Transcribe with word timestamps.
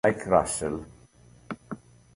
Mike 0.03 0.25
Russell 0.25 0.81